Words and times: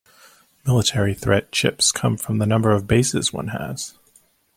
Military 0.65 1.13
Threat 1.13 1.51
chips 1.51 1.91
come 1.91 2.17
from 2.17 2.39
the 2.39 2.47
number 2.47 2.71
of 2.71 2.87
Bases 2.87 3.31
one 3.31 3.49
has. 3.49 3.93